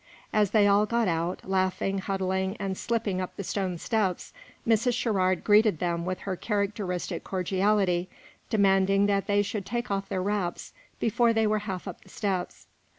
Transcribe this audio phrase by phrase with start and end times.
[0.33, 4.33] As they all got out, laughing, huddling, and slipping up the stone steps,
[4.67, 4.95] Mrs.
[4.95, 8.09] Sherrard greeted them with her characteristic cordiality,
[8.49, 12.65] demanding that they should take off their wraps before they were half up the steps.